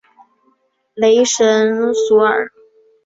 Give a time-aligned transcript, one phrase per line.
[0.95, 2.49] 雷神索尔。